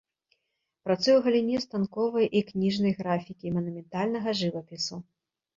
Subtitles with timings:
[0.85, 4.95] Працуе ў галіне станковай і кніжнай графікі, манументальнага жывапісу.